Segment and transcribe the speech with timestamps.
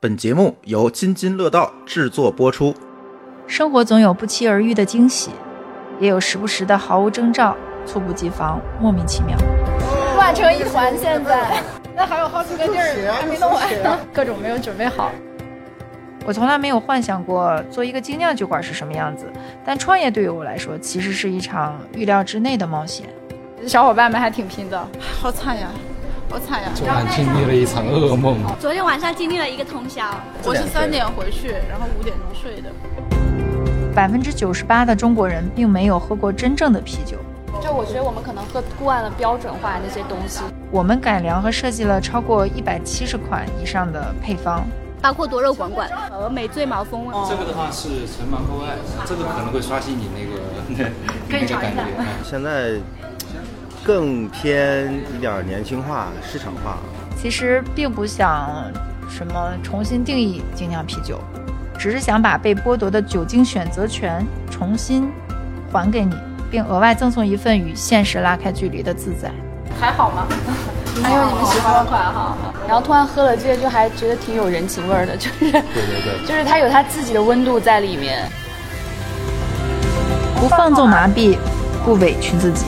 [0.00, 2.72] 本节目由津津乐道制作播出。
[3.48, 5.32] 生活总有不期而遇的惊喜，
[5.98, 9.36] 也有时不时的毫无征兆、猝不及防、莫名其妙。
[10.14, 11.60] 乱成一团，现在
[11.96, 13.68] 那还有好几个地儿还没弄完，
[14.14, 15.10] 各种没有准备好。
[16.24, 19.26] 我从来没有幻想过做一个精酿酒馆是什么样子，
[19.64, 23.08] 但创业对于我来说，其实是一场预料之内的冒险。
[23.66, 24.88] 小伙伴们还挺拼的，
[25.20, 25.68] 好惨呀！
[26.30, 26.70] 好惨呀！
[26.74, 28.36] 昨晚经历了一场噩梦。
[28.60, 30.04] 昨天晚上经历了一个通宵。
[30.44, 32.70] 我是三点回去，然后五点钟睡的。
[33.94, 37.16] 百分之九十八的中国人并没有喝过真正的啤酒。
[37.62, 40.42] 就我觉得我们可能喝惯了标准化那些东西。
[40.70, 44.66] 我们改良和设计了超过一百七十款以上的配方，
[45.00, 47.14] 包括多肉管管、峨眉醉毛风味。
[47.26, 48.76] 这个的话是陈芒沟爱，
[49.06, 50.90] 这个可能会刷新你那个
[51.30, 51.86] 可以尝一下。
[52.22, 52.74] 现在。
[53.88, 56.76] 更偏一点年轻化、市场化。
[57.16, 58.70] 其实并不想
[59.08, 61.18] 什么重新定义精酿啤酒，
[61.78, 65.10] 只是想把被剥夺的酒精选择权重新
[65.72, 66.14] 还给你，
[66.50, 69.30] 并额外赠送一份与现实拉开距离的自在。
[69.80, 70.26] 还好吗？
[71.02, 72.36] 还有你们喜欢的款哈。
[72.66, 75.62] 然后突然喝了这些，就还觉得挺有人情味的，就是对对
[76.04, 78.28] 对，就是它有它自己的温度在里面。
[80.38, 81.38] 不放纵麻痹，
[81.86, 82.66] 不委屈自己。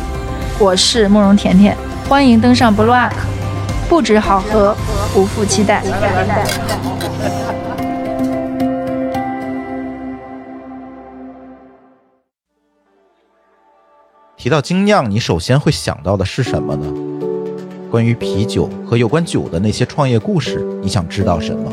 [0.60, 1.74] 我是慕容甜甜，
[2.06, 3.14] 欢迎登上 Blue Ark，
[3.88, 4.76] 不止好喝，
[5.14, 5.82] 不负期待。
[14.36, 16.92] 提到精酿，你首先会想到的是什么呢？
[17.90, 21.72] 关于啤酒和有关酒的那些创业故事，你想知道什么？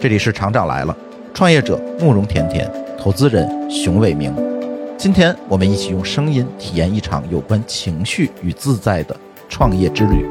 [0.00, 0.96] 这里是厂长来了，
[1.34, 2.66] 创业者慕容甜甜，
[2.98, 4.34] 投资人熊伟明。
[4.98, 9.14] 今天我们一起用声音体验一场有关情绪与自在的
[9.46, 10.26] 创业之旅。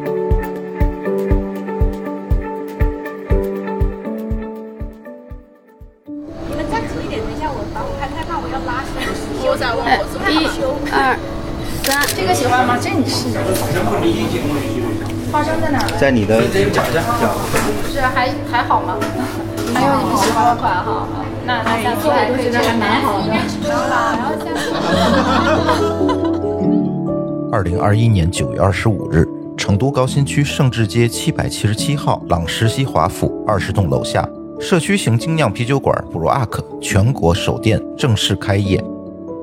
[6.50, 8.92] 你们站直一点，等一下我把我拍拍，怕我要拉伸。
[9.48, 10.20] 我在往后走。
[10.28, 10.34] 一、
[10.92, 11.16] 二、
[11.84, 12.76] 三，这个喜欢吗？
[12.82, 13.30] 这你试。
[15.32, 15.86] 花生在哪？
[16.00, 16.42] 在你的
[16.74, 17.04] 脚下。
[17.94, 18.98] 是还还好吗？
[19.76, 21.06] 还有你们喜欢的款哈。
[21.46, 23.28] 那那下次来都觉得还蛮好的。
[23.30, 24.72] 然后下次。
[27.52, 34.28] 二零二一年九月二十五日，成都高新区盛智街七百七十七号朗诗西华府二十栋楼下，
[34.60, 38.84] 社区型精酿啤酒馆布鲁阿克全国首店正式开业。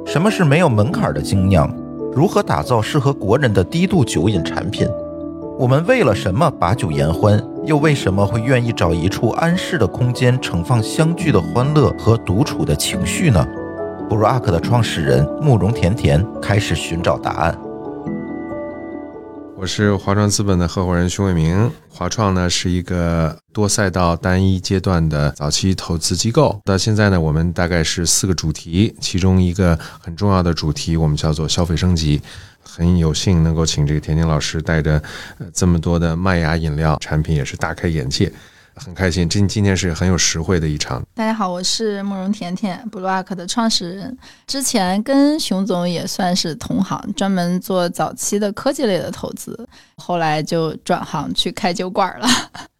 [0.05, 1.73] 什么是没有门槛的精酿？
[2.13, 4.87] 如何打造适合国人的低度酒饮产品？
[5.63, 7.41] 我们为了什么把酒言欢？
[7.65, 13.47] 又为什么会愿意找一处安适的空间，盛放相聚的欢乐和独处的情绪呢？
[14.09, 17.57] 布鲁阿克的创始人慕容甜甜开始寻找答案。
[19.57, 21.71] 我是华创资本的合伙人熊伟明。
[21.89, 26.61] 华创呢是一个多赛道、单一阶段的早期投资机构。
[26.65, 32.21] 到现在呢，我们大概是四个主题，其中一个很重要的主题，我们叫做消费升级。
[32.63, 35.03] 很有幸能够请这个甜甜老师带着
[35.53, 38.33] 这么多的麦芽饮料产品，也是大开眼界，
[38.75, 39.29] 很开心。
[39.29, 41.03] 今今天是很有实惠的一场。
[41.15, 44.17] 大家好，我是慕容甜甜 Ark 的创始人。
[44.47, 52.27] 之前跟熊总也算是同行，专门做早期的科技类的投资，后来就转行去开酒馆了。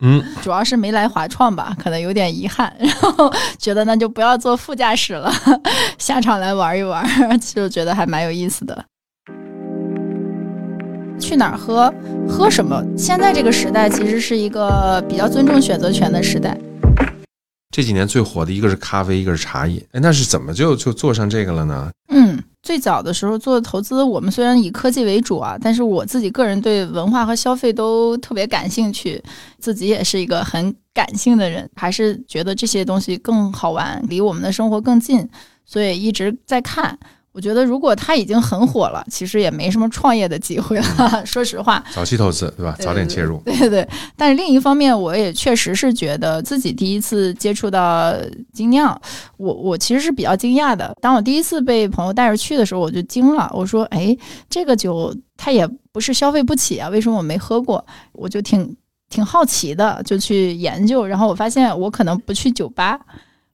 [0.01, 5.31] 嗯， 主要是没来华创吧，可能有点遗憾，然后觉得那就不要做副驾驶了，
[5.99, 7.05] 下场来玩一玩，
[7.39, 8.85] 就觉得还蛮有意思的。
[11.23, 11.93] 去哪儿喝，
[12.29, 12.85] 喝什么？
[12.99, 16.59] 现在这个时代其实是一个比较尊重选择权的时代。
[17.71, 19.83] 这几年最火的一个是咖啡，一个是茶饮。
[19.93, 21.91] 哎，那是怎么就就做上这个了呢？
[22.09, 29.23] 嗯，最早的时候做投资，我们虽然以科技为主啊，但是我自己个人对文化和消费都特别感兴趣，
[29.59, 35.27] 自己也是一个很感性的人，还是觉得这些东西更好玩，离我们的生活更近，
[35.65, 36.99] 所以一直在看。
[37.33, 41.25] 我觉得如果它已经很火了，其实也没什么创业的机会了。
[41.25, 42.77] 说实话，早期投资对吧？
[42.79, 43.41] 早点切入。
[43.45, 43.89] 对对对。
[44.17, 48.15] 但是另一方面，我也确实是觉得自己第一次接触到
[48.53, 49.01] 精酿，
[49.39, 50.95] 我我其实是比较惊讶的。
[51.01, 53.51] 当我第一次被朋友带着去的时候，我就惊了。
[53.55, 54.15] 我说：“哎，
[54.51, 58.77] 这个酒它也不是消费不起啊，为什么我没喝过？”我就挺
[59.09, 61.07] 挺好奇的，就去研究。
[61.07, 63.01] 然后我发现，我可能不去酒吧。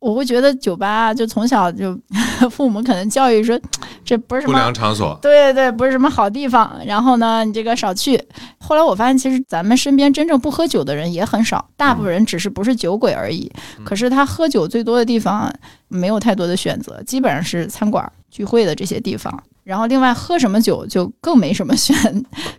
[0.00, 1.98] 我会觉得酒吧就从小就
[2.50, 3.58] 父母可能教育说，
[4.04, 6.80] 这不是什么不良场所，对对对，不是什么好地方。
[6.86, 8.22] 然后呢，你这个少去。
[8.58, 13.50] 后来我发现，其实咱们身边真正不喝酒的人也很少，大部分人只是不是酒鬼而已。
[13.84, 15.52] 可是他喝酒最多的地方
[15.88, 19.42] 没有太多的选择，基本上是餐馆、聚会的这些地方。
[19.68, 21.94] 然后另外喝什么酒就更没什么选，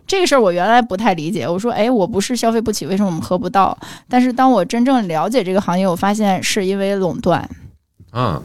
[0.06, 1.44] 这个事儿我原来不太理解。
[1.44, 3.76] 我说，哎，我不是消费不起，为什么我们喝不到？
[4.08, 7.50] 但是当我真正了解这个行业，我发现是因为垄断。
[8.12, 8.40] 嗯，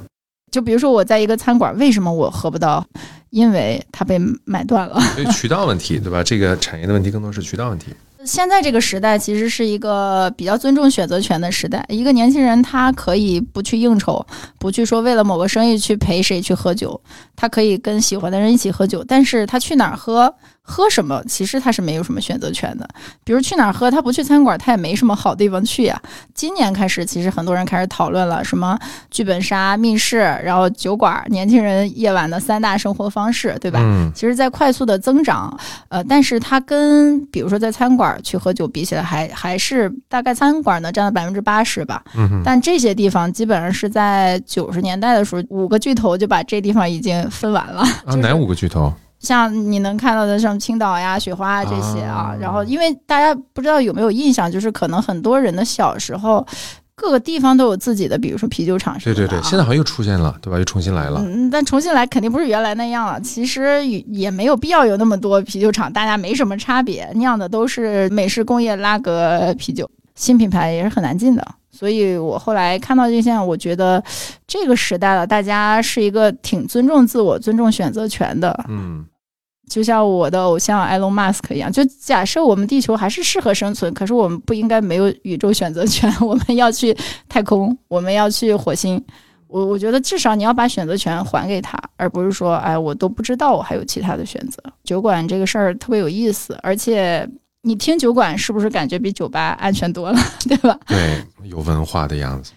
[0.52, 2.84] 就比如说我在一个餐馆，为什么我喝不到？
[3.30, 5.00] 因为它被买断了。
[5.00, 6.24] 所以渠道问题，对吧？
[6.24, 7.94] 这个产业的问题更多是渠道问题。
[8.26, 11.86] 现在这个时代其实是一个比较尊重选择权的时代。
[11.88, 14.26] 一个年轻人他可以不去应酬，
[14.58, 17.00] 不去说为了某个生意去陪谁去喝酒，
[17.36, 20.34] 他可以跟喜欢的人一起喝酒，但是他去哪儿喝？
[20.68, 22.90] 喝什么，其实他是没有什么选择权的。
[23.24, 26.02] 比如去哪儿喝，他不去餐馆，他也没什么好地方去呀。
[26.34, 28.78] 今年开始，其实很多人开始讨论了，什么
[29.12, 33.80] 剧本杀、密室，然后酒馆，年轻人夜晚的三大生活方式，对吧？
[33.82, 35.56] 嗯，其实，在快速的增长，
[35.90, 42.04] 呃，但是它跟比如说在餐馆去喝酒比起来，还还是大概餐馆呢占了百分之八十吧。
[42.16, 47.82] 嗯，但这些地方基本上是在九十年代的时候，五个巨头就把这地方已经分完了。
[48.06, 48.92] 啊，哪五个巨头？
[49.26, 56.46] 像你能看到的，像青岛呀、雪花啊这些啊，然后因为大家不知道有没有印象，就是可能很多人的小时候，
[56.96, 60.58] 各个地方都有自己的，比如说啤酒厂什么的、对对对，现在好像又出现了，对吧？
[60.58, 61.22] 又重新来了。
[61.26, 63.20] 嗯，但重新来肯定不是原来那样了。
[63.20, 71.46] 其实也也没有必要有那么多啤酒厂，大家没什么差别，酿的都是美式工业拉格啤酒，新品牌也是很难进的。
[71.72, 74.02] 所以我后来看到这现象，我觉得
[74.48, 78.58] 这个时代了，大家是一个挺尊重自我、尊重选择权的。
[78.70, 79.06] 嗯，
[79.68, 86.96] 就像我的偶像埃隆·马斯克一样，就假设我们地球还是适合生存，可是我们不应该没有宇宙选择权， 我们要去
[87.28, 89.04] 太空，我们要去火星。
[89.48, 94.62] 我我觉得至少你要把选择权还给他，而不是说，哎，我都不知道我还有其他的选择。
[94.84, 97.28] 酒馆这个事儿特别有意思，而且
[97.62, 100.78] 你听酒馆是不是感觉比酒吧安全多了， 对吧？
[100.88, 102.52] 对，有文化的样子。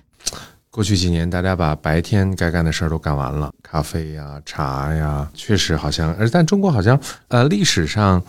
[0.71, 6.99] 过去几年，大家把白天该干的事儿都干完了，咖啡呀、茶呀，确实好像，而但中国好像，
[7.29, 8.23] 呃，历史上，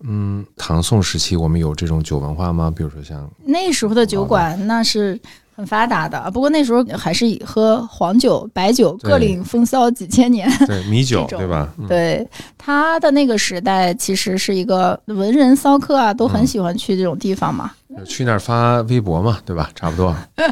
[0.00, 2.72] 嗯，唐宋时期我们有这种酒文化吗？
[2.74, 5.18] 比如说像，那时候的酒馆那是
[5.56, 10.46] 很发达的，不过那时候还是以喝黄酒、白酒各领风骚几千年。
[10.66, 11.72] 对 米酒，对吧？
[11.78, 17.72] 嗯、对他的那个时代，其实是一个文人骚客啊，都很喜欢去这种地方嘛。
[18.04, 19.70] 去那儿发微博嘛，对吧？
[19.74, 20.14] 差不多，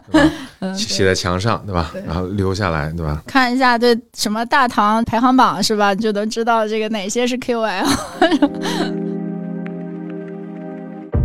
[0.61, 1.93] 嗯，写在墙上，对吧？
[2.07, 3.23] 然后留下来，对吧？
[3.27, 5.93] 看一下对什么大唐排行榜是吧？
[5.93, 7.85] 你就能知道这个哪些是 KOL。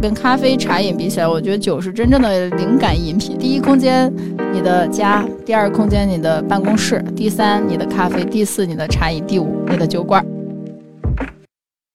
[0.02, 3.38] 跟咖啡、茶饮比起来，我觉得酒是真正的灵感饮品。
[3.38, 4.10] 第一空间，
[4.54, 10.26] 你的家；第二空间，你的办公室；第三，你的咖啡；第四，你的茶饮；第五，你的酒馆。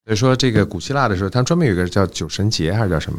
[0.05, 3.19] 所以说，这个古希腊的时候，他专门有一个叫酒神节，还是叫什么？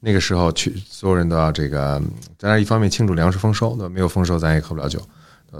[0.00, 2.02] 那个时候去，所有人都要这个，
[2.36, 3.88] 在那一方面庆祝粮食丰收，对吧？
[3.88, 5.00] 没有丰收，咱也喝不了酒，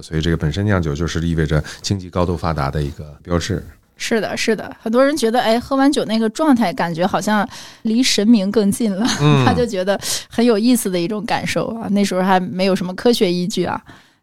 [0.03, 3.65] 所以这个本身酿酒就是意味着经济高度发达的一个标志。
[4.01, 7.47] 是的，是的，很多人觉得，哎，喝完酒那个状态，感觉好像
[7.83, 10.01] 离神明更近了，嗯 他就觉得
[10.31, 11.89] 很有意思的一种感受啊。
[11.91, 13.83] 那时候还没有什么科学依据啊，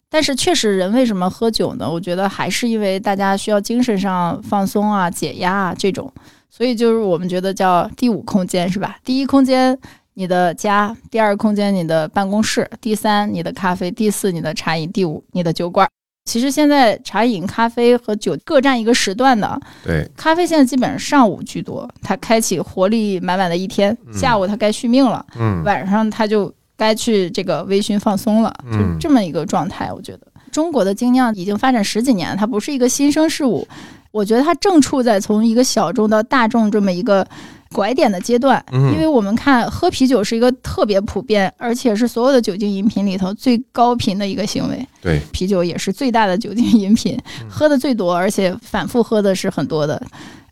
[0.09, 1.87] 但是确实，人为什么喝酒呢？
[1.87, 6.11] 我觉得还是因为大家需要精神上放松啊、解压啊这种，
[6.49, 8.97] 所以就是我们觉得叫第五空间是吧？
[9.03, 9.77] 第一空间
[10.13, 15.85] 你的家，第二空间你的办公室，第三你的咖啡，第四你的茶饮，第五你的酒馆。
[16.25, 24.13] 其实现在茶饮、咖啡和酒各占一个时段的，对，咖啡现在基本上上午居多，它开启活力满满的一天，嗯。
[24.13, 29.93] 下午它该续命了，嗯，晚上它就该去这个微醺放松了，就嗯这么一个状态。
[29.93, 30.21] 我觉得。
[30.51, 33.67] 中国的精酿已经发展十几年，它不是一个新生事物，
[34.11, 37.27] 我觉得它正处在从一个小众到大众这么一个
[37.75, 38.63] 拐点的阶段。
[38.71, 44.87] 嗯因为我们看喝啤酒是一个特别普遍，而且是所有的酒精饮品里头最高频的一个行为。
[45.01, 50.01] 对，啤酒也是最大的酒精饮品，喝的最多，而且反复喝的是很多的。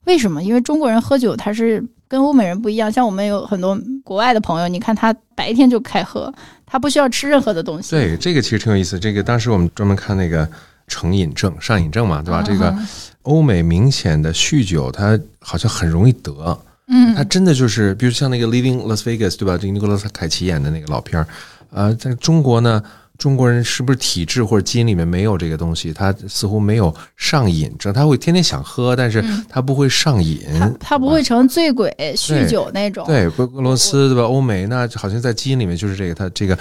[0.04, 0.44] 为什么？
[0.44, 2.92] 因为中国人喝酒，他是跟欧美人不一样。
[2.92, 6.32] 像我们有很多国外的朋友，你看他白天就开喝，
[6.66, 7.92] 他不需要吃任何的东西。
[7.92, 9.00] 对，这个其实挺有意思。
[9.00, 10.46] 这个当时我们专门看那个
[10.88, 12.44] 成瘾症、上瘾症嘛，对吧？
[12.46, 12.88] 这个嗯
[13.22, 16.60] 欧美明显的酗酒，它好像很容易得。
[16.88, 19.58] 嗯，它真的就是，比如像那个《Living Las Vegas》，对吧？
[19.58, 21.28] 这个尼古拉斯凯奇演的那个老片儿，
[21.72, 22.84] 呃，在中国呢，
[23.18, 25.94] 中国人是不是体质或者基因里面没有这个东西？
[25.94, 30.42] 他似乎没有上瘾症，他会天天想喝，但是嗯他不会上瘾。
[30.60, 33.06] 他他不会成醉鬼、酗酒那种。
[33.08, 34.24] 对，不俄罗斯对吧？
[34.24, 36.58] 欧美那好像在基因里面就是这个，他这个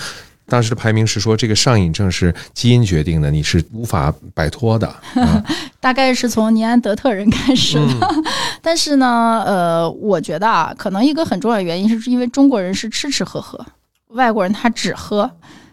[0.52, 4.86] 当时的排名是说，这个上瘾症是基因决定的，你是无法摆脱的。
[5.14, 5.42] 啊、
[5.80, 7.98] 大概是从尼安德特人开始的。
[8.02, 8.24] 嗯
[8.60, 13.58] 但是呢，呃，我觉得啊，可能一个很重要的原因是因为中国人是吃吃喝喝，
[14.08, 15.30] 外国人他只喝。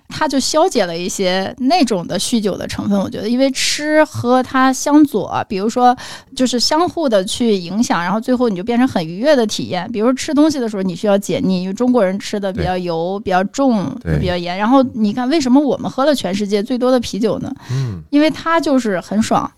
[0.10, 3.00] 它就消解了一些那种的酗酒的成分。
[3.00, 5.96] 我觉得，因为吃喝它相左，比如说
[6.36, 9.90] 就是相互的去影响，然后最后你就变成很愉悦的体验。
[9.92, 13.86] 比如说吃东西的时候，你需要解腻，因为中国人吃的比较油、比较重、
[14.20, 14.58] 比较盐。
[14.58, 17.54] 然后你看，为什么我们喝了全世界最多的啤酒呢？
[17.72, 19.50] 嗯因为它就是很爽，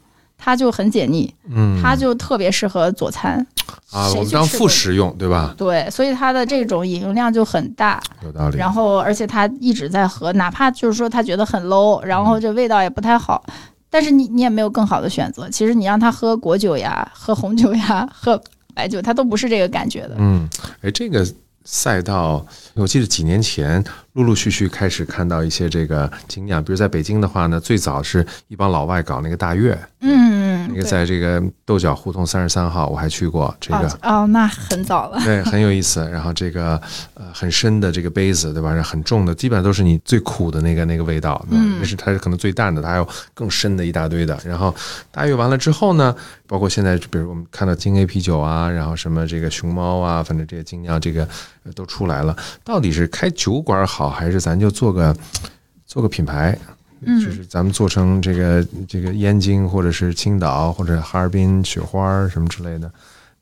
[0.43, 3.45] 它就很解腻，嗯，它就特别适合佐餐。
[3.91, 5.53] 啊，我们当副食用，对吧？
[5.55, 8.01] 对，所以它的这种饮用量就很大。
[8.23, 8.57] 有道理。
[8.57, 13.43] 然后而且他一直在喝，哪怕就是说他觉得很 low，然后这味道也不太好，
[13.89, 15.47] 但是你你也没有更好的选择。
[15.49, 18.41] 其实你让他喝果酒呀、喝红酒呀、喝
[18.73, 20.15] 白酒，他都不是这个感觉的。
[20.17, 20.49] 嗯，
[20.81, 21.23] 哎，这个
[21.63, 22.43] 赛道，
[22.75, 33.87] 我记得几年前陆陆续续开始看到一些这个精酿，比如在北京的话呢，最早是一帮老外搞那个大悦，嗯，那个在这个豆角胡同三十三号，我还去过这个。
[34.01, 35.21] 哦哦，那很早了。
[35.23, 36.07] 对，很有意思。
[36.09, 36.81] 然后这个
[37.13, 38.71] 呃很深的这个杯子，对吧？
[38.83, 41.43] 很重的，基本上都是你最苦的那个那个味道。
[41.49, 44.37] 嗯那是它是可能最淡的，它还有更深的一大堆的。
[44.45, 44.73] 然后
[45.09, 46.13] 大悦完了之后呢，
[46.47, 51.27] 包括现在比如我们看到金 A 啤酒啊，然后什么这个熊猫啊，反正这些精酿这个
[51.63, 52.35] 呃都出来了。
[52.63, 55.15] 到底是开酒馆好，还是咱就做个
[55.85, 56.57] 做个品牌？
[57.03, 62.91] 嗯就是咱们做成这个这个燕京，或者是青岛，或者哈尔滨雪花什么之类的，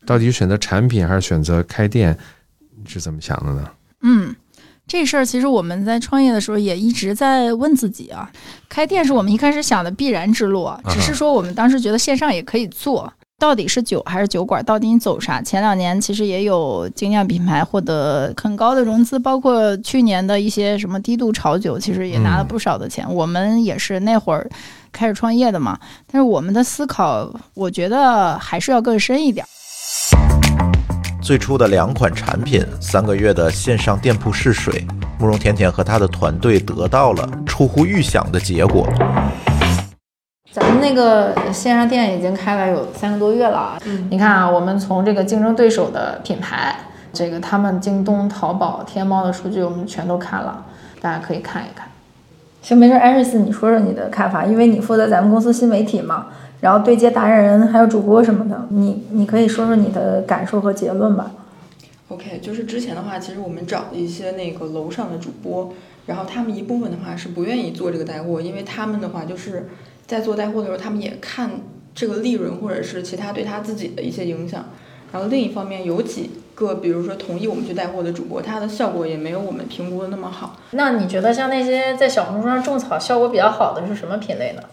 [0.06, 2.18] 到底是选择产品还是选择开店？
[2.86, 3.70] 是怎么想的呢？
[4.02, 4.34] 嗯，
[4.88, 8.32] 这事儿其实我们在创业的时候也一直在问自己啊。
[8.70, 13.12] 开店是我们一开始想的必然之路啊，只是说我们当时觉得线上也可以做。
[13.40, 14.64] 到底是酒还是酒馆？
[14.66, 15.42] 到底你走啥？
[15.42, 23.12] 前两年其实也有精酿品牌获得很高的融资，包括去年的一些什么低度炒酒，其实也拿了不少的钱。
[23.12, 24.48] 我们也是那会儿
[24.92, 25.80] 开始创业的嘛，
[26.12, 29.46] 但是我们的思考，我觉得还是要更深一点。
[31.22, 34.86] 最初的两款产品，三个月的线上店铺试水，
[35.18, 38.86] 慕容甜甜和他的团队得到了出乎预想的结果。
[40.52, 43.80] 咱们那个线上店已经开了有三个多月了啊。
[44.10, 46.76] 你看啊，我们从这个竞争对手的品牌，
[47.14, 50.66] 这个他们京东、淘宝、天猫的数据我们全都看了，
[51.02, 51.88] 大家可以看一看。
[52.64, 56.28] 行，没事，艾瑞斯，你说说你的看法，因为你负责咱们公司新媒体嘛，
[56.62, 61.32] 然后对接达人还有主播什么的，你你可以说说你的感受和结论吧。
[62.08, 65.72] OK，就是之前的话，其实我们找了一些那个楼上的主播，
[66.08, 69.70] 然后他们一部分的话是不愿意做这个带货，因为他们的话就是
[70.10, 71.52] 在做带货的时候，他们也看
[71.94, 74.68] 这个利润或者是其他对他自己的一些影响。
[75.12, 80.60] 然后另一方面，有几个比如说同意我们去带货的主播，他的效果也没有我们评估的那么好。
[80.72, 84.64] 那你觉得像那些在小红书上种草效果比较好的是什么品类呢？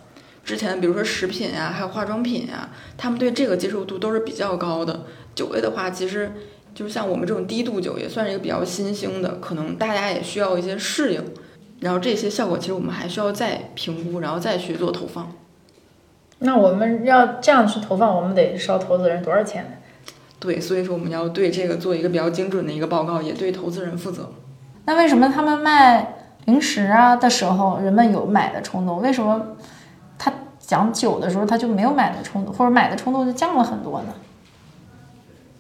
[0.43, 5.02] 之前比如说食品呀、还有化妆品呀，他们对这个接受度都是比较高的。
[5.35, 6.33] 酒类的话，其实
[6.75, 11.23] 就是像我们这种低度酒，也算是一个比较新兴的，可能大家也需要一些适应。
[11.80, 15.30] 然后这些效果，其实我们还需要再评估，然后再去做投放。
[16.38, 19.71] 那我们要这样去投放，我们得烧投资人多少钱呢？
[20.38, 24.30] 对，所以说我们要对这个做一个比较精准的一个报告，也对投资人负责。
[24.85, 26.14] 那为什么他们卖
[26.45, 29.00] 零食啊的时候，人们有买的冲动？
[29.00, 29.40] 为什么
[30.18, 34.09] 他讲酒的时候他就没有买的冲动，或者买的冲动就降了很多呢？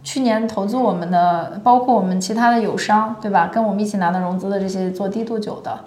[0.04, 3.48] 去年投资我们的，包括我们其他的友商，对吧？
[3.48, 5.80] 跟我们一起拿到融资的这些做低度酒的，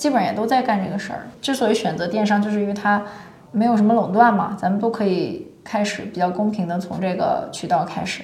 [0.00, 1.28] 基本上也都在干这个事儿。
[1.42, 3.04] 之所以选择电商，就是因为它
[3.52, 8.22] 没有什么垄断嘛，咱们都可以开始比较公平的从这个渠道开始。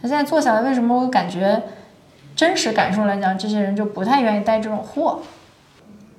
[0.00, 1.62] 那现在做下来，为什么我感觉
[2.34, 5.20] 真实感受来讲，这些人就不太愿意带这种货？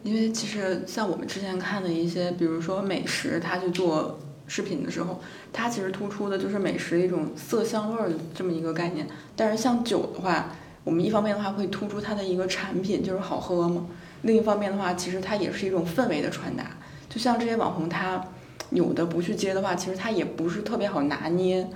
[0.04, 5.20] 因为其实像我们之前看的一些，比如说美食，他去做视频的时候，
[5.52, 9.08] 它其实突出的就是美食一种色香味儿这么一个概念。
[9.36, 10.50] 但是像酒的话，
[10.84, 13.88] 我们一方面的话会突出它的一个产品就是好喝嘛，
[14.22, 16.64] 另一方面的话，其实它也是一种氛围的传达。
[17.10, 18.24] 就像这些网红，他
[18.70, 21.68] 有的不去接的话，其实他也不是特别好拿捏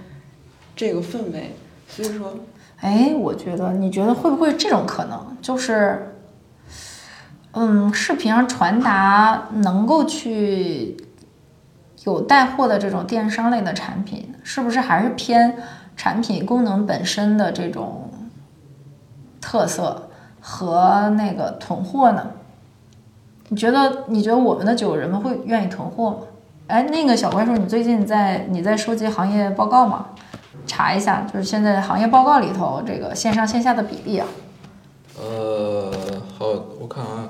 [0.75, 1.55] 这个氛围。
[1.87, 2.33] 所以说，
[2.79, 6.15] 哎，我觉得，你觉得会不会这种可能，就是，
[7.51, 10.95] 嗯，视频上传达能够去
[12.05, 15.57] 有带货的这种电商类的产品，是不是还是偏
[15.97, 18.09] 产品功能本身的这种
[19.41, 20.09] 特色
[20.39, 22.31] 和那个囤货呢？
[23.49, 24.03] 你觉得？
[24.07, 26.17] 你觉得我们的酒人们会愿意囤货吗？
[26.67, 30.07] 哎，那个小怪兽，你最近在你在收集行业报告吗？
[30.65, 34.27] 查一下，就是现在行业报告里头这个线上线下的比例啊。
[35.19, 35.91] 呃，
[36.37, 36.47] 好，
[36.79, 37.29] 我看啊，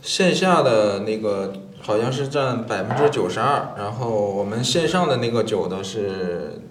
[0.00, 6.62] 线下的那个好像是占百分之九十二，然后我们线上的那个酒的是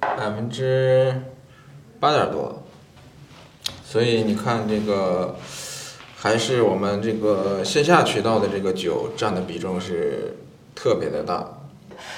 [0.00, 1.22] 百分之
[1.98, 2.62] 八点多，
[3.82, 5.36] 所以你看这个
[6.24, 10.34] 还是我们这个线下渠道的这个酒占的比重是
[10.74, 11.44] 特别的大。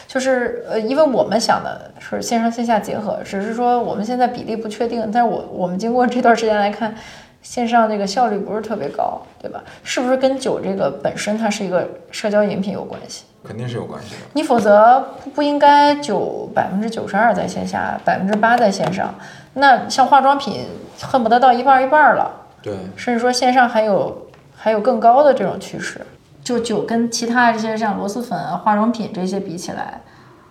[0.07, 5.11] 就是呃，因为我们想的是线上线下结合，只是说我们现在比例不确定。
[5.13, 6.95] 但是我我们经过这段时间来看，
[7.43, 9.65] 线上这个效率不是特别高，对吧？
[9.83, 13.25] 是不是跟酒这个本身它是一个社交饮品有关系？
[13.43, 14.21] 肯定是有关系的。
[14.35, 19.13] 你否则不应该酒百分之九十二在线下，百分之八在线上。
[19.55, 20.65] 那像化妆品，
[21.03, 22.46] 恨不得到一半一半了。
[22.67, 26.01] 对，甚至说线上还有还有更高的这种趋势。
[26.43, 30.01] 就酒跟其他这些像螺蛳粉、啊、化妆品这些比起来，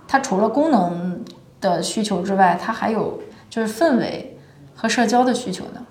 [0.07, 1.21] 它除了功能
[1.59, 3.19] 的需求之外，它还有
[3.49, 4.37] 就是氛围
[4.73, 5.85] 和社交的需求呢，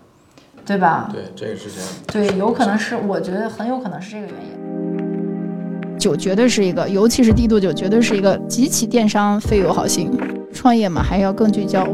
[0.65, 1.11] 对吧？
[1.13, 2.29] 对，这个是这样。
[2.31, 5.99] 对，有可能是，我觉得很有可能是这个原因。
[5.99, 10.11] 酒绝对是一个，尤其是低度酒，绝对是一个极其电商非友好型。
[10.53, 11.87] 创业嘛，还要更聚焦。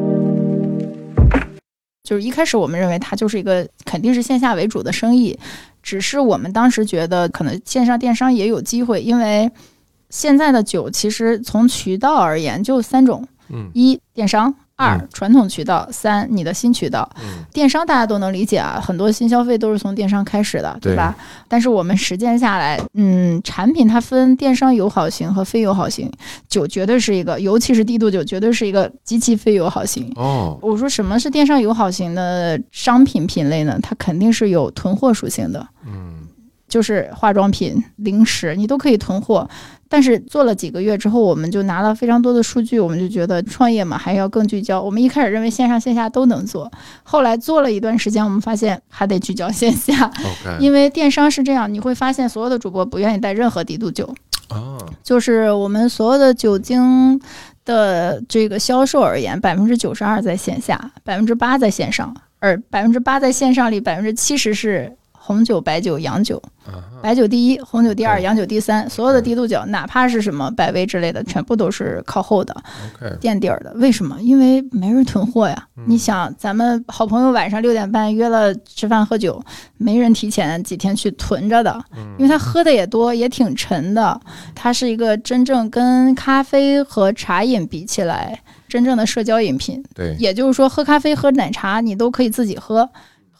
[2.11, 5.39] 就是一开始我们认为它就是一个肯定是线下为主的生意，
[5.81, 9.49] 只是我们当时觉得可能线上电商也有机会，因为
[10.09, 14.53] 现在的酒其实从渠道而言就三种，嗯，一电商。
[14.81, 17.09] 二传统渠道，三你的新渠道。
[17.23, 21.15] 嗯，电商大家都能理解啊，很多新消费都是从电商开始的，对吧？
[21.47, 26.11] 但是我们实践下来，嗯，产品它分电商友好型和非友好型，
[26.49, 30.11] 酒绝对是一个，尤其是低度酒，绝对是一个极其非友好型。
[30.17, 33.79] 哦，我说什么是电商友好型的商品品类呢？
[33.83, 36.27] 它肯定是有囤货属性的，嗯，
[36.69, 39.49] 就是化妆品、零食，你都可以囤货。
[39.93, 44.81] 但是做了几个月之后，我们就拿了非常多的数据，我们就觉得创业嘛还要更聚焦。
[44.81, 46.71] 我们一开始认为线上线下都能做，
[47.03, 50.09] 后来做了一段时间，我们发现还得聚焦线下。
[50.61, 54.09] 因为电商是这样，你会发现所有的主播不愿意带任何低度酒。
[54.51, 57.21] 哦，就是我们所有的酒精
[57.65, 64.97] 的这个销售而言，百分之九十二在线下，百分之八在线上，而百分之八在线上里，百分之七十是。
[65.23, 66.43] 红酒、白酒、洋酒，
[67.03, 68.89] 白酒第一，红酒第二，洋酒第三。
[68.89, 72.57] 所有的低度酒，哪怕是什么百威之类的，全部都是靠后的，
[73.21, 73.71] 垫底儿的。
[73.75, 74.17] 为什么？
[74.23, 75.69] 因为没人囤货呀。
[75.87, 79.41] 你想，咱们好朋友晚上六点半约了吃饭喝酒，
[79.77, 81.79] 没人提前几天去囤着的，
[82.17, 84.19] 因为他喝的也多，也挺沉的。
[84.55, 89.83] 它是一个真正跟咖啡和茶饮比起来，真正的社交饮品。
[89.95, 92.89] 对，也就是说，喝咖啡、喝奶茶，你都可以自己喝。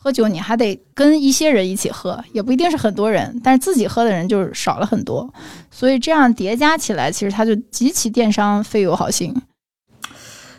[0.03, 5.31] 喝酒你还得跟一些人一起喝，也不一定是很多人，但是自己喝的人就少了很多，
[5.71, 9.37] 所以这样叠加起来，其实它就极其电商费友好性。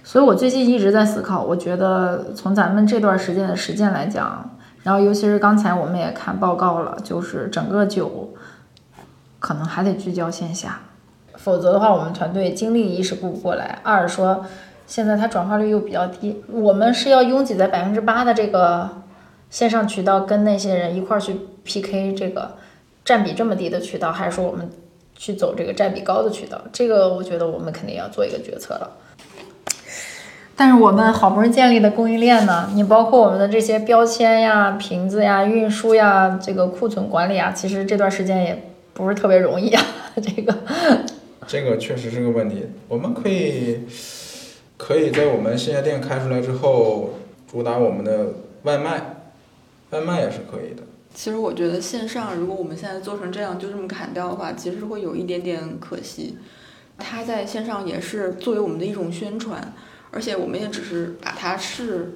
[0.03, 4.47] 所以我最近一直在思考，我觉得从咱们这段时间的实践来讲，
[4.83, 8.35] 然后尤其是刚才我们也看报告了，就是整个酒
[9.39, 10.81] 可能还得聚焦线下，
[11.33, 14.45] 否则的话，我们团队精力一是顾不过来，二说
[14.85, 19.00] 现在它转化率又比较低，我们是要拥挤在百分之八的这个。
[19.51, 22.55] 线上渠道跟那些人一块儿去 PK 这个
[23.05, 24.67] 占比这么低的渠道，还是说我们
[25.15, 26.59] 去走这个占比高的渠道？
[26.71, 28.97] 这个我觉得我们肯定要做一个决策了。
[30.55, 32.69] 但是我们好不容易建立的供应链呢？
[32.75, 39.83] 你包括我们的这些标签呀、瓶子呀、运输呀、这个库存管理啊，其实这段时间也不是特别容易啊。
[40.21, 40.55] 这个，
[41.47, 42.67] 这个确实是个问题。
[42.87, 43.79] 我们可以
[44.77, 47.09] 可以在我们线下店开出来之后，
[47.51, 48.27] 主打我们的
[48.63, 49.01] 外卖。
[49.91, 50.83] 外卖也是可以的。
[51.13, 56.37] 其实我觉得线上，如果我们现在做成这样，就这么砍掉的话，其实会有一点点可惜。
[56.97, 59.73] 它在线上也是作为我们的一种宣传，
[60.11, 62.15] 而且我们也只是把它是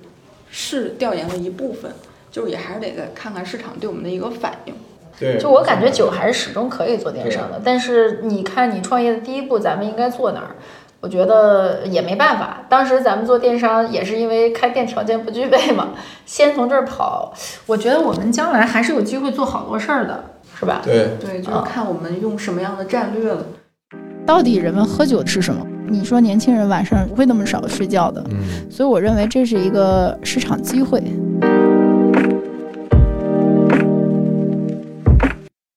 [0.49, 1.91] 是调研了一部分，
[2.31, 4.73] 就是也还是得再看看市场对我们的一个反应。
[5.19, 10.55] 对，就我感觉酒还是始终可以做电商的，但是你看你创业的第一步，咱们应该做哪儿？
[11.05, 15.89] 我觉得也没办法，当时咱们做电商也是因为开店条件不具备嘛，
[16.25, 17.31] 先从这儿跑。
[17.67, 20.23] 我觉得我们将来还是有机会做好多事儿的，
[20.59, 20.81] 是吧？
[20.83, 23.45] 对对，就是看我们用什么样的战略了。
[24.25, 25.63] 到底人们喝酒吃什么？
[25.87, 30.99] 你说年轻人晚上不会那么少睡觉的，嗯，所以我认为这是一个市场机会。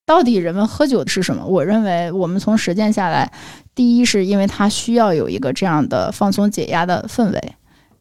[0.09, 1.45] 到底人们喝酒是什么？
[1.45, 3.31] 我认为我们从实践下来。
[3.75, 7.55] 第一是因为它需要有一个这样的放松解压的氛围，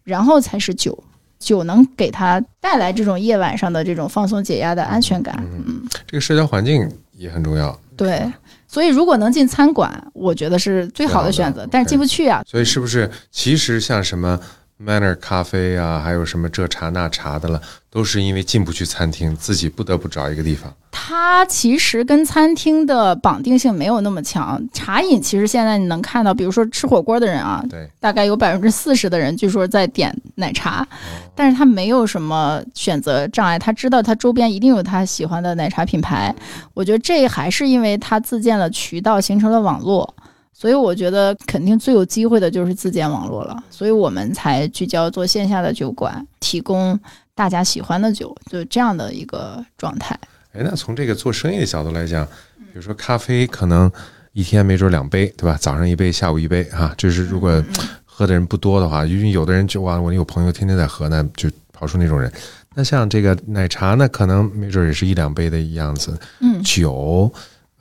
[0.05, 1.03] 然后才是酒，
[1.37, 5.35] 酒能给他带来这种夜晚上的这种放松解压的安全感。
[5.37, 7.77] 嗯，这个社交环境也很重要。
[7.97, 8.31] 对，
[8.69, 12.41] 所以如果能进餐馆，我觉得是最好的选择，但是进不去啊。
[12.47, 14.39] 所以是不是其实像什么
[14.83, 17.59] Manner 咖啡啊，还有什么这茶那茶的了，
[17.89, 20.71] 都是因为进不去餐厅，自己不得不找一个地方。
[20.91, 24.61] 它其实跟餐厅的绑定性没有那么强。
[24.71, 30.87] 茶饮其实现在你能看到，比如说吃火锅的人啊，对，大概有百分之四十的人据说在点奶茶，
[31.33, 36.33] 但是他没有什么选择障碍，他知道他周边一定有他喜欢的奶茶品牌。
[36.75, 40.13] 我觉得这还是因为他自建了渠道，形成了网络。
[40.59, 46.99] 所以我觉得肯定最有机会的就是自建网络了，所以我们才聚焦做线下的酒馆，提供
[47.35, 50.19] 大家喜欢的酒，就这样的一个状态。
[50.53, 52.25] 哎，那从这个做生意的角度来讲，
[52.57, 53.91] 比如说咖啡，可能
[54.33, 55.55] 一天没准两杯，对吧？
[55.61, 56.91] 早上一杯，下午一杯啊。
[56.97, 57.63] 就是如果
[58.03, 62.31] 喝的人不多的话，因为有的人就哇，我有朋友天天在喝，那就跑出那种人。
[62.73, 66.19] 那像这个奶茶呢，可能没准也是一两杯的样子。
[66.39, 67.31] 嗯，酒，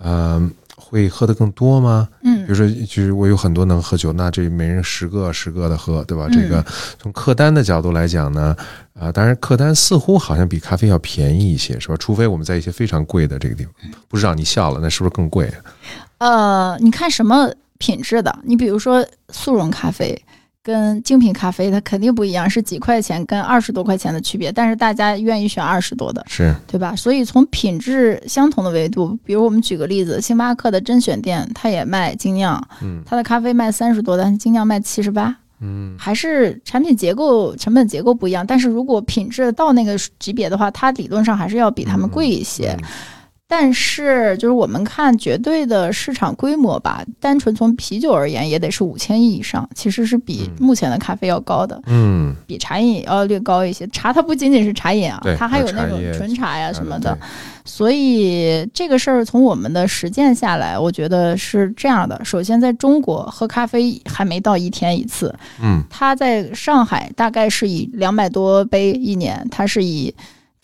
[0.01, 0.51] 嗯。
[0.89, 2.09] 会喝的更多吗？
[2.23, 6.29] 嗯，比如说，就是我有很多能喝酒，那这每人十个十个的喝，对吧？
[6.31, 6.65] 这个
[7.01, 8.57] 从客单的角度来讲呢，
[8.95, 11.97] 啊，当然客单似乎好像比咖啡要便宜一些，是吧？
[11.99, 13.73] 除非我们在一些非常贵的这个地方，
[14.09, 15.53] 不知道你笑了，那是不是更贵？
[16.19, 18.39] 呃，你看什么品质的？
[18.45, 20.17] 你比如说速溶咖啡。
[20.67, 26.97] 跟精品咖啡它肯定不一样，是几块钱跟二十多块钱的区别，但是大家愿意选二十多的，是对吧？
[26.97, 38.45] 所以从品质相同的维度，比如我们举个例子，星巴克的甄选店，它也卖精酿，嗯，它的咖啡卖三十多，但是精酿卖七十八，嗯，还是产品结构、成本结构不一样。
[38.45, 42.77] 但是如果品质到那个级别的话，它理论上还是要比他们贵一些。
[43.49, 53.87] 但是，就是我们看绝对的市场规模吧，单纯从啤酒而言，也得是五千亿以上，其实是比目前的咖啡要高的，嗯，比茶饮要略高一些。
[53.89, 57.17] 茶它不仅仅是茶饮啊，它还有那种纯茶呀什么的。
[57.65, 65.33] 所以这个事儿从我们的实践下来，我觉得是这样的：首先，在中国喝咖啡还没到一天一次，
[65.63, 70.13] 嗯，它在上海大概是以两百多杯一年，它是以。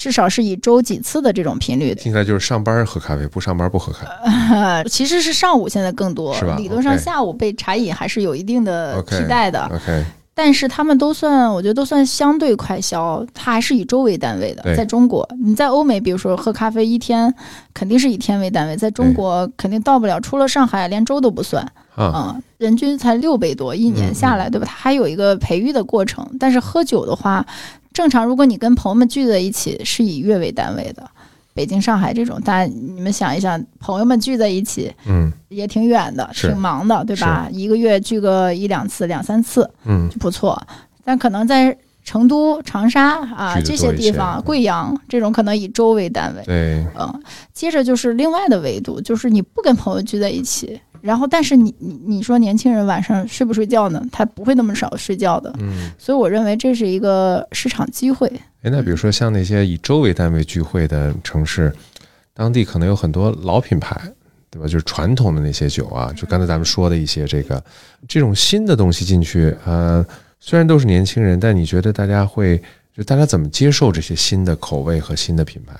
[0.02, 4.82] 至少是以周几次的这种频率，听起来就是上班喝咖啡，不上班不喝咖啡。
[4.90, 6.56] 其实是上午现在更多，是吧？
[6.56, 9.62] 理论上下午被茶饮还是有一定的替代的。
[9.72, 14.74] OK，但是他们都算，我觉得都算相对快消，它还是以周为单位的。
[14.74, 17.32] 在中国，你在欧美，比如说喝咖啡一天
[17.72, 21.64] 肯定是以天为单位，在中国肯定到不了，除了上海，连周都不算。
[21.94, 24.66] 啊，人均才六倍多，一年下来，对吧？
[24.68, 26.28] 它还有一个培育的过程。
[26.40, 27.46] 但是喝酒的话。
[27.92, 31.10] 正常，如果你跟朋友们聚在一起，是以月为单位的。
[31.54, 37.46] 北京、上海这种，大家你们想一想，朋友们聚在一起，嗯，也挺远的，挺忙的，对吧？
[37.52, 40.58] 一个月聚个一两次、两三次，嗯，就不错。
[41.04, 46.42] 但可能在成都、长沙啊这些地方，贵阳这种，可能以周为单位。
[46.46, 50.80] 对，嗯，接着就是另外的维度，就是你不跟朋友聚在一起。
[51.02, 54.00] 然后，但是你你你说年轻人晚上睡不睡觉呢？
[54.12, 55.52] 他不会那么少睡觉的。
[55.58, 58.28] 嗯，所以我认为这是一个市场机会。
[58.62, 61.74] 哎，那比如说像那些以周为单位聚会的城市，
[62.32, 64.00] 当地可能有很多老品牌，
[64.48, 64.68] 对吧？
[64.68, 67.62] 就是传统的那些酒啊，就刚才咱们说的一些这个
[68.06, 70.06] 这种新的东西进去，呃，
[70.38, 72.62] 虽然都是年轻人，但你觉得大家会
[72.96, 75.74] 就大家怎么接受这些新的口味和新的品牌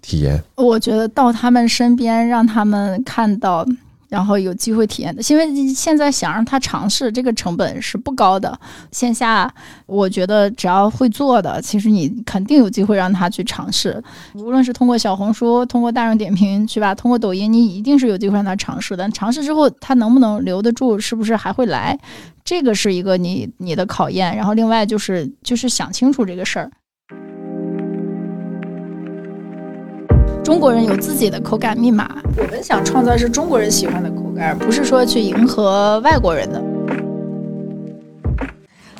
[0.00, 0.40] 体验？
[0.54, 3.66] 我觉得到他们身边，让他们看到。
[4.12, 8.60] 然后有机会体验的，因为现在想让他尝试，这个成本是不高的。
[8.90, 9.50] 线下，
[9.86, 14.02] 我觉得只要会做的，其实你肯定有机会让他去尝试。
[14.34, 16.94] 无论是通过小红书，通过大众点评，去吧？
[16.94, 19.08] 通过抖音，你一定是有机会让他尝试的。
[19.12, 21.98] 尝试之后，他能不能留得住，是不是还会来？
[22.44, 24.36] 这个是一个你你的考验。
[24.36, 26.70] 然后另外就是就是想清楚这个事儿。
[30.44, 36.60] 中国人有自己的口感密码，我们想创造是中国人喜欢的口感，不是说去迎合外国人的。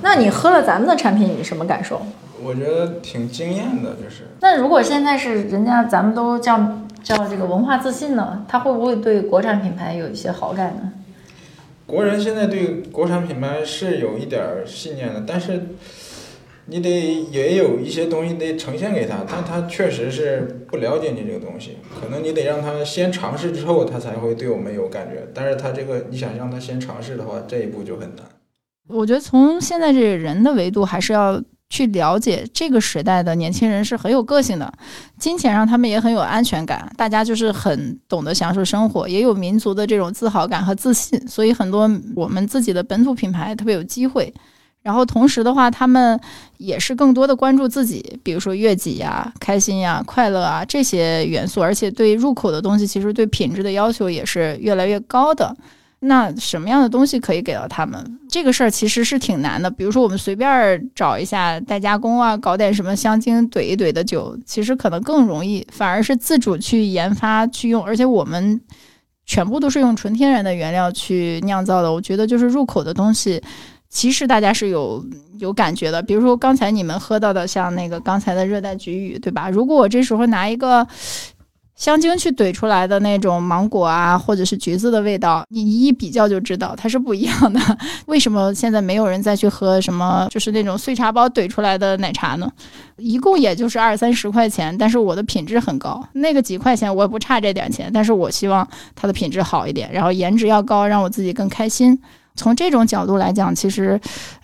[0.01, 2.01] 那你喝了咱们的产品，你什么感受？
[2.45, 4.29] 我觉得挺惊艳的，就是。
[4.41, 6.61] 那如果现在是人家咱们都叫
[7.03, 10.93] 叫这个文化自信呢，他会不会对国产品牌有一些好感呢？
[11.87, 15.61] 国人现在对国产品牌是有一点信念的，但是。
[16.67, 16.91] 你得
[17.31, 25.27] 也有一些东西得呈现给他，但他确实是不了解你这个东西，可能你得让他先尝试之后，他才会对我们有感觉。
[25.35, 28.25] 但是他这个你想让他先尝试的话，这一步就很难。
[28.89, 34.73] 我觉得从现在这个人的维度，还是要去了解这个时代的年轻人是很有个性的，
[35.19, 44.33] 金钱上他们也很有安全感，大家就是很懂得享受生活，也有民族的这种自豪感和自信，所以很多我们自己的本土品牌特别有机会。
[44.83, 46.19] 然后同时的话，他们
[46.59, 55.57] 也是更多的关注自己，比如说悦己呀、开心呀、快乐啊这些元素，而且对入口的东西，其实对品质的要求也是越来越高的。
[56.05, 58.19] 那什么样的东西可以给到他们？
[58.29, 59.71] 这个事儿其实是挺难的。
[59.71, 65.65] 比如说，我们随便找一下代加工啊，搞点什么香精怼一怼的酒，其实可能更容易。
[65.71, 68.61] 反而是自主去研发去用，而且我们
[69.25, 71.93] 全部都是用纯天然的原料去酿造的。
[71.93, 73.41] 我觉得就是入口的东西，
[73.93, 75.05] 其实大家是有
[75.39, 76.03] 有感觉的。
[76.03, 79.51] 比如说刚才你们喝到的，像那个刚才的热带菊雨，对吧？
[79.51, 80.85] 如果我这时候拿一个。
[81.75, 87.61] 香精去怼出来的那种芒果啊，或者是橘子的味道，你一比较就知道它是不一样的。
[88.07, 92.49] 为什么现在没有人再去喝什么就是那种碎茶包怼出来的奶茶呢？
[92.99, 96.01] 一共也就是二三十块钱，但是我的品质很高。
[96.13, 101.99] 那个几块钱我也不差这点钱，但是我希望它的品质好一点，然后颜值要高，让我自己更开心。
[102.35, 104.01] 从这种角度来讲，其实，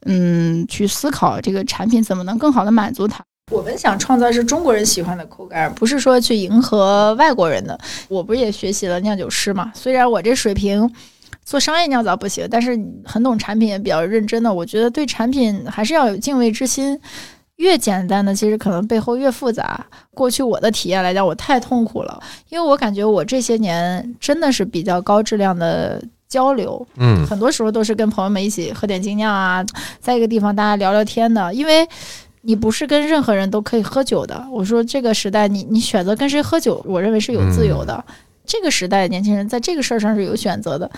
[0.06, 3.24] 嗯，去思考这个产品怎么能更好的满足它。
[3.50, 7.78] 我们想创造是中国人喜欢的口感，不是说去迎合外国人的。
[8.08, 9.72] 我不是也学习了酿酒师嘛？
[9.74, 10.90] 虽然我这水平
[11.44, 14.52] 做商业酿造不行，但是很懂产品，也比较认真的。
[14.52, 17.00] 我觉得对产品还是要有敬畏之心。
[17.56, 19.84] 越简单的，其实可能背后越复杂。
[20.14, 26.86] 过去我的体验来讲，我太痛苦了，因为我感觉我这些年真的是比较高质量的交流。
[26.96, 29.64] 嗯，很多时候都是跟朋友们一起喝点精酿啊，
[30.00, 31.88] 在一个地方大家聊聊天的，因为。
[32.42, 34.46] 你不是跟任何人都可以喝酒的。
[34.50, 38.02] 我说这个时代，你你选择跟谁喝酒，我认为是有自由的。
[38.46, 40.88] 这个时代年轻人在这个事儿上是有选择的。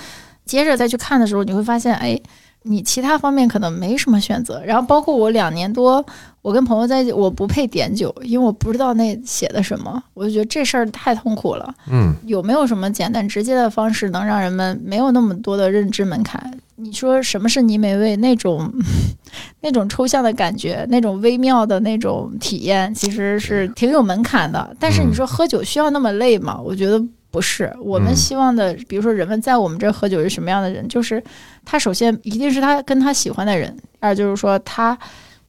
[0.51, 2.21] 接着再去看的时候，你会发现，哎，
[2.63, 4.61] 你其他方面可能没什么选择。
[4.65, 6.05] 然后包括我两年多，
[6.43, 10.03] 我跟朋友在一起，我不配点酒，因为我不知道那写的什么。
[10.13, 11.73] 我就觉得这事儿太痛苦了。
[11.89, 16.53] 嗯，有没有什么简单直接的方式，能让人们没有那么多的认知门槛？
[16.75, 18.17] 你说什么是泥煤味？
[18.17, 18.69] 那种
[19.63, 24.75] 那种抽象的感觉，那种微妙的那种体验，其实是挺有门槛的。
[24.81, 26.61] 但是你说喝酒需要那么累吗？
[26.61, 27.73] 我觉得不是。
[27.81, 30.87] 我们希望的，比如说人们在我们这喝酒是什么样的人？
[30.89, 31.23] 就是
[31.65, 34.99] 他首先一定是他跟他喜欢的人，二就是说他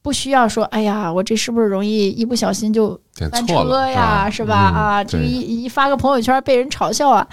[0.00, 2.98] 不需要说，哎呀，我这是不是容易一不小心就
[3.30, 4.30] 翻车呀？
[4.30, 4.54] 是吧？
[4.54, 7.26] 啊，这一一发个朋友圈被人嘲笑啊。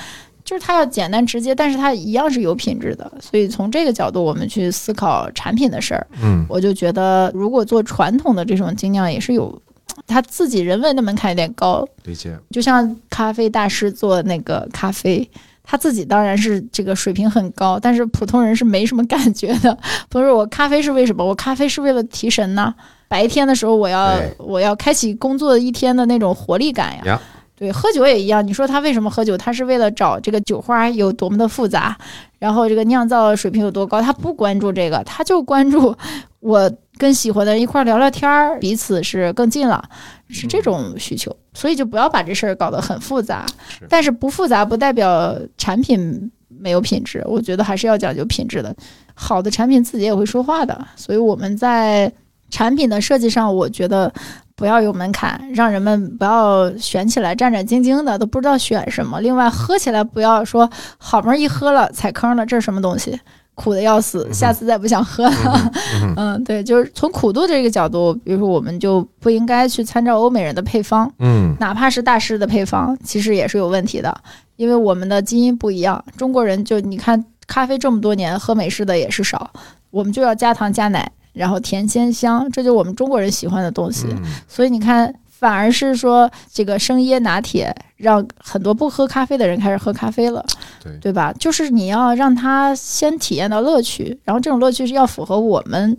[0.45, 3.11] 就是他要简单直接，但是他一样是有品质的。
[3.21, 6.07] 所以从这个角度，我们去思考产品的事儿。
[6.23, 9.61] 嗯，我就觉得，如果做传统的这种精酿，也是有
[10.07, 11.87] 他自己人为的门槛有点高。
[12.03, 12.37] 理解。
[12.51, 15.29] 就像咖啡大师做那个咖啡，
[15.63, 19.77] 他自己当然是这个水平很高，但是普通人是没什么感觉的。
[20.09, 21.23] 不是我咖啡是为什么？
[21.23, 22.73] 我咖啡是为了提神呢。
[23.07, 27.19] 白天的时候，我要我要开启工作一天的那种活力感呀。
[27.59, 28.45] 对，喝酒也一样。
[28.47, 29.37] 你说他为什么喝酒？
[29.37, 31.97] 他是为了找这个酒花有多么的复杂，
[32.37, 34.01] 然后这个酿造水平有多高。
[34.01, 35.93] 他不关注这个，他就关注
[36.39, 39.83] 我跟喜欢的人一块聊聊天儿，彼此是更近了，
[40.29, 41.35] 是这种需求。
[41.53, 43.45] 所以就不要把这事儿搞得很复杂。
[43.89, 47.21] 但是不复杂不代表产品没有品质。
[47.27, 48.73] 我觉得还是要讲究品质的。
[49.13, 50.87] 好的产品自己也会说话的。
[50.95, 52.09] 所以我们在
[52.49, 54.09] 产品的设计上，我觉得。
[54.59, 59.21] 不要有门槛，让人们不要选起来战战兢兢的，都不知道选什么。
[59.21, 63.17] 另外，喝起来不要说好门一喝了踩坑了，这是什么东西？
[63.55, 65.71] 苦的要死，下次再不想喝了。
[66.17, 74.13] 嗯，对，就是从苦度这个角度，比如说我们就不应该去参照欧美人的配方，嗯，哪怕是大师的配方，其实也是有问题的，
[74.57, 76.03] 因为我们的基因不一样。
[76.17, 79.49] 中国人就你看，咖啡这么多年喝美式的也是少，
[79.89, 81.09] 我们就要加糖加奶。
[81.33, 84.07] 然后甜鲜香，这就我们中国人喜欢的东西。
[84.47, 90.45] 所以你看，反而是说这个生椰拿铁，让很多不喝咖啡的人开始喝咖啡了，
[90.83, 91.33] 对对吧？
[91.39, 95.97] 就是你要让他先体验到乐趣，然后这种乐趣是要符合我们。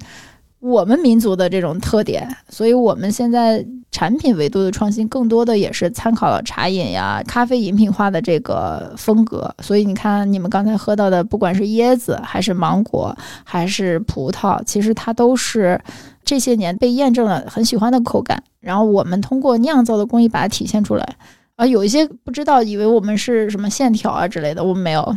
[0.60, 9.52] 我们民族的这种特点，所以我们现在产品维度的创新，更多的也是参考了茶饮呀、咖啡饮品化的这个风格。
[9.62, 15.80] 所以你看，你们刚才喝到的，不管是椰子，还是芒果，还是葡萄，其实它都是
[16.24, 18.42] 这些年被验证了很喜欢的口感。
[18.60, 21.16] 然后我们通过酿造的工艺把它体现出来。
[21.56, 25.16] 啊，有一些不知道，以为我们是什么线条啊之类的，我们没有。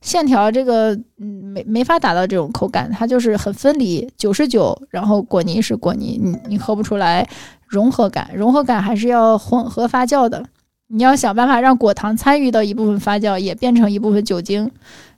[0.00, 7.26] 线条这个嗯没没法达到这种口感，它就是很分离，九十九，然后果泥是果泥，你你喝不出来
[7.66, 10.44] 融合感，融合感还是要混合发酵的，
[10.88, 14.70] 你要想办法让果糖参与到一部分发酵，也变成一部分酒精，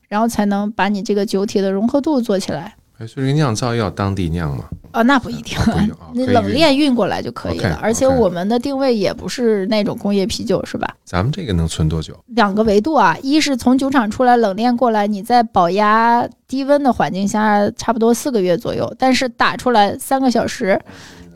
[0.08, 2.75] 然后才能把你这个酒体的融合度做起来。
[2.98, 4.64] 哎，所以酿造要当地酿吗？
[4.92, 5.58] 啊，那不一定，
[6.14, 7.78] 你冷链运过来就可以了。
[7.82, 10.96] 而且我们的定位也不是那种工业啤酒，是吧？
[11.04, 12.18] 咱们这个能存多久？
[12.28, 20.80] 两个维度啊，一是从酒厂出来冷链过来，你在保压低温的环境下，差不多四个月左右，但是打出来三个小时，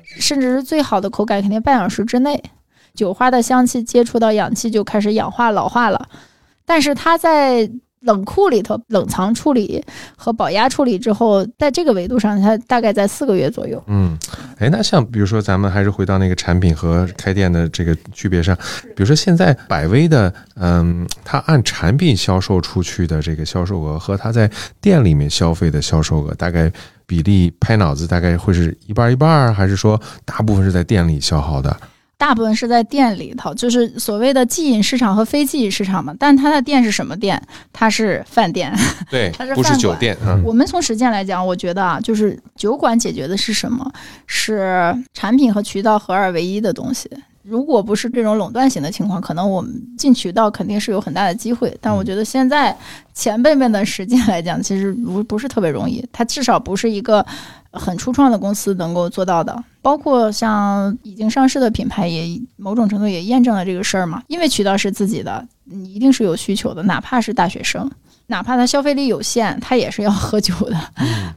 [0.03, 2.43] 甚至是最好的口感，肯定半小时之内，
[2.95, 6.09] 酒花的香气接触到氧气就开始氧化老化了。
[6.65, 7.71] 但是它在
[8.01, 9.83] 冷库里头冷藏处理
[10.17, 13.83] 和保压处理之后，在这个维度上，它大概在四个月左右。
[13.87, 14.17] 嗯，
[14.59, 18.57] 哎，那像比如说咱们还是回到那个产品和开店的这个区别上，
[18.97, 26.73] 比如说现在百威的，嗯，它按产品销售出去的这个销售额和它在店里面消费的销售额，大概
[27.07, 31.77] 比例拍脑子大概会是一半一半，还是说大部分是在店里消耗的？
[32.21, 36.15] 大部分是在店里头，就是所谓的即饮市场和非即饮市场嘛。
[36.19, 37.43] 但它的店是什么店？
[37.73, 38.71] 它是饭店，
[39.11, 40.15] 对， 它是不是酒店。
[40.23, 43.91] 嗯，我们从实践来讲，我觉得啊，就是酒馆解决的是什么？
[44.27, 47.11] 是产品和渠道合二为一的东西。
[47.43, 51.77] 如果不是这种垄断型的情况，可能我们进渠道肯定是有很大的机会。
[51.81, 52.77] 但我觉得现在
[53.15, 56.07] 前辈们的实践来讲，其实不不是特别容易。
[56.13, 57.25] 它至少不是一个
[57.73, 59.65] 很初创的公司能够做到的。
[59.83, 64.23] 包括像已经上市的品牌，也某种程度也验证了这个事儿嘛。
[64.27, 67.91] 因为渠道是自己的，你一定是有需求的，哪怕是大学生，
[68.27, 70.77] 哪怕他消费力有限，他也是要喝酒的。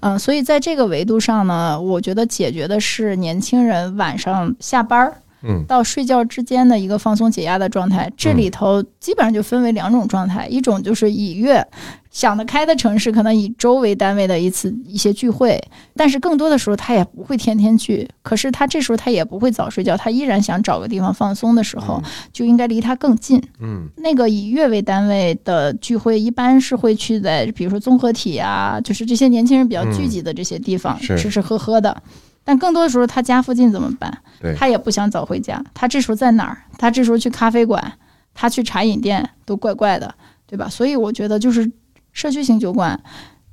[0.02, 5.16] 嗯，所以在这个维度上呢，我觉得解决的是年轻人晚上下班儿。
[5.43, 11.65] 嗯，到睡觉之间的一个放松解压的状态，这里头基本上就分为两种状态，一种就是以月
[12.10, 15.62] 想得开的城市，可能以周为单位的一次一些聚会，
[15.95, 22.01] 但是更多的时候他也不会天天聚，可是他这时候他也不会早睡觉，他依然想找个地方放松的时候，
[22.32, 23.41] 就应该离他更近。
[23.60, 32.01] 嗯，那个以月为单位的聚会，一般是会去在比如说综合体啊，就是这些年轻人比较聚集的这些地方，吃吃喝喝的。
[32.43, 34.17] 但更多的时候，他家附近怎么办？
[34.58, 35.63] 他也不想早回家。
[35.73, 36.58] 他这时候在哪儿？
[36.77, 37.93] 他这时候去咖啡馆，
[38.34, 40.13] 他去茶饮店都怪怪的，
[40.45, 40.67] 对吧？
[40.69, 41.71] 所以我觉得就是
[42.12, 43.01] 社区型酒馆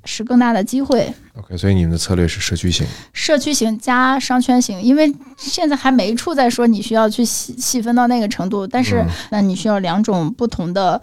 [0.03, 1.13] 是更大的机会。
[1.37, 11.01] OK，所以你们的策略是社区型，社区型加商圈型，因为现在还没处在说你需要去细细分到那个程度，但是那你需要两种不同的。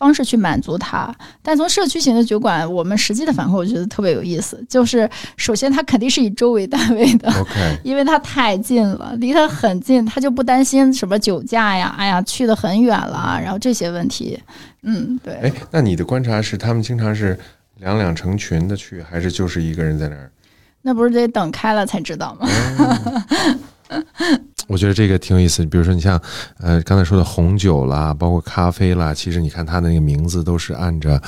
[0.00, 4.58] 方式去满足它，但从社区型的酒馆，我们实际的反馈我觉得特别有意思。
[4.66, 14.40] 就是首先它肯定是以周为单位的，OK， 因为它太近了，离它很近，它就不担心什么酒驾呀，哎呀去的很远了，然后这些问题。
[14.84, 15.34] 嗯，对。
[15.34, 17.38] 哎，那你的观察是他们经常是
[17.76, 20.32] 两两成群的去，还是就是一个人在那儿？
[20.80, 22.48] 那不是得等开了才知道吗？
[24.68, 25.66] 我觉得这个挺有意思。
[25.66, 26.20] 比如说，你像
[26.58, 31.20] 呃刚才说的红酒啦，包括咖啡啦，其实你看它的那个名字都是按着，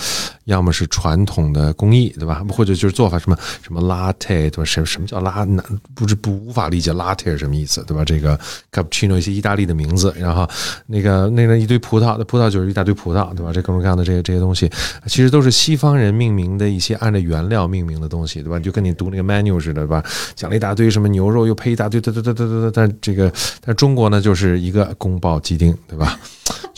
[0.45, 2.45] 要么是传统的工艺，对吧？
[2.49, 4.65] 或者就是做法什么什么 latte，对吧？
[4.65, 5.47] 什什么叫拉？
[5.95, 8.05] 不是不无法理解 latte 是什么意思，对吧？
[8.05, 8.39] 这个
[8.73, 10.49] cappuccino 一些意大利的名字，然后
[10.87, 13.53] 那个那个一堆葡萄，那葡萄就是一大堆葡萄，对吧？
[13.53, 14.71] 这各种各样的这些这些东西，
[15.07, 18.59] 其实都是西方人命名的一些按照原料命名的东西，对吧？
[18.59, 20.05] 就跟你读那个 menu 似的，对吧？
[20.35, 23.33] 讲了一大堆什么牛肉，又配一大堆，对对对对对对，但这个。
[23.65, 26.19] 但中国呢，就是一个宫保鸡丁，对吧？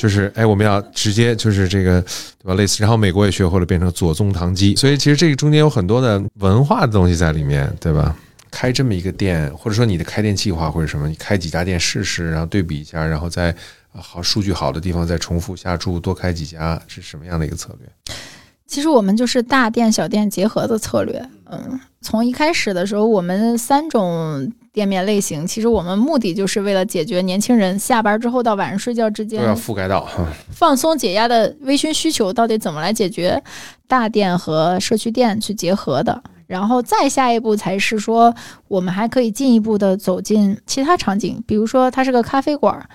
[0.04, 2.52] 就是哎，我们要直接就是这个，对吧？
[2.56, 8.14] 类似，然后美国也学会了变成左宗棠鸡，所以其实这个中间有很多的文化的东西在里面，对吧？
[8.50, 13.56] 开这么一个店，或者说你的开店计划或者什么，你开几家店试试，然后对比一下，然后在
[13.92, 17.88] 好数据好的地方再重复下注，多开几家，是什么样的一个策略？
[18.66, 21.26] 其实我们就是大店小店结合的策略。
[21.68, 30.08] 嗯，从一开始的时候，我们三种店面类型，其实我们目的就是为了解决年轻人下班之后到晚上睡觉之间都要覆盖到
[30.50, 33.42] 放松解压的微醺需求，到底怎么来解决？
[33.86, 38.34] 大店和社区店去结合的，然后再下一步才是说，
[38.68, 42.88] 我们还可以进一步的走进其他场景，比如说它是个咖啡馆，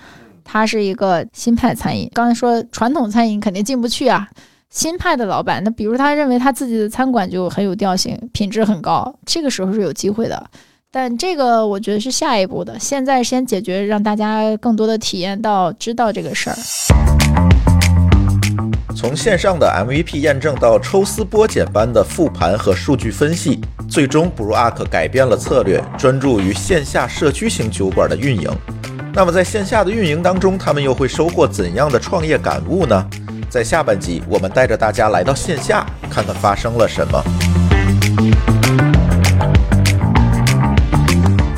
[0.44, 2.10] 它是一个新派餐饮。
[2.12, 4.28] 刚才说传统餐饮肯定进不去啊。
[4.70, 10.40] 新派的老板，那比如他认为他自己的餐馆就很有调性，品质很高，这个时候是有机会的。
[10.92, 16.56] 但这个我觉得是下一步的，现在先解决，让大家更多的体验到、知道这个事儿。
[18.94, 28.48] 从线上的 MVP 验证到抽丝剥茧般的复盘和数据分析，最终 b r u c k 改变了策略，专注于线下社区型酒馆的运营。
[29.12, 33.04] 那么在线下的运营当中，他们又会收获怎样的创业感悟呢？
[33.50, 37.20] 在下半集，我们带着大家来到线下，看看发生了什么。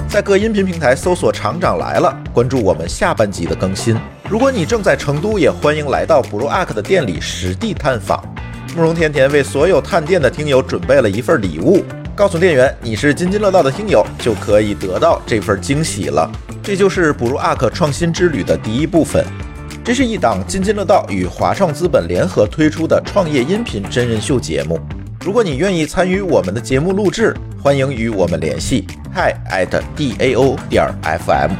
[0.08, 3.94] 在各音频平台搜索“厂长来了”，关注我们下半集的更新。
[4.26, 8.24] 如果你正在成都，也欢迎来到 Brew Ark 的店里实地探访。
[8.74, 16.30] 慕容甜甜为所有探店的听友准备了一份礼物，告诉店员你是津津乐道的听友，就可以得到这份惊喜了。
[16.62, 19.22] 这就是 Brew Ark 创新之旅的第一部分。
[19.84, 24.78] 这是一档津津乐道与华创资本联合推出的创业音频真人秀节目。
[25.24, 31.50] 如果你愿意参与我们的节目录制，欢迎与我们联系，hi at dao 点 fm。